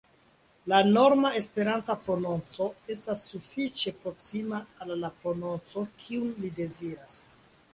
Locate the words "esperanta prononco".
1.41-2.69